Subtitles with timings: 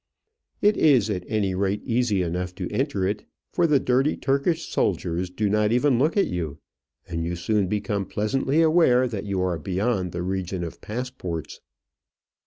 [0.63, 5.29] It is at any rate easy enough to enter it, for the dirty Turkish soldiers
[5.29, 6.57] do not even look at you,
[7.07, 11.59] and you soon become pleasantly aware that you are beyond the region of passports.